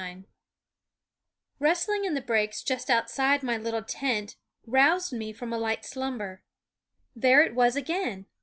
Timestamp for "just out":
2.63-3.07